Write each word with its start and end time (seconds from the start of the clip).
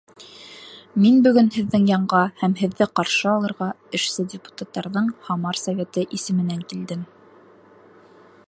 Мин 1.01 1.19
бөгөн 1.27 1.51
һеҙҙең 1.57 1.83
янға 1.89 2.21
һәм 2.39 2.55
һеҙҙе 2.63 2.87
ҡаршы 3.01 3.29
алырға 3.33 3.69
эшсе 3.99 4.27
депутаттарҙың 4.33 5.13
Һамар 5.29 5.63
Советы 5.67 6.07
исеменән 6.21 6.67
килдем. 6.73 7.07